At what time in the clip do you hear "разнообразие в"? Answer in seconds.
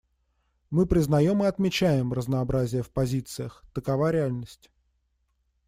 2.11-2.89